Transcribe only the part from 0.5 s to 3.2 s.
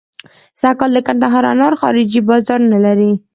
سږکال د کندهار انار خارجي بازار نه لري.